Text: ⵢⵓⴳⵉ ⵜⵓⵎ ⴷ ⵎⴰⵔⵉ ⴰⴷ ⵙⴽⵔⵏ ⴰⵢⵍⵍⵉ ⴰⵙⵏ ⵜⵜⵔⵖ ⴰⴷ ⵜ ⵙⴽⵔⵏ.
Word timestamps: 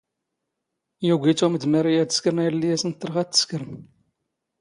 ⵢⵓⴳⵉ 1.07 1.33
ⵜⵓⵎ 1.39 1.53
ⴷ 1.61 1.63
ⵎⴰⵔⵉ 1.71 1.93
ⴰⴷ 2.01 2.11
ⵙⴽⵔⵏ 2.15 2.37
ⴰⵢⵍⵍⵉ 2.45 2.69
ⴰⵙⵏ 2.75 2.91
ⵜⵜⵔⵖ 2.93 3.15
ⴰⴷ 3.21 3.29
ⵜ 3.31 3.35
ⵙⴽⵔⵏ. 3.43 3.71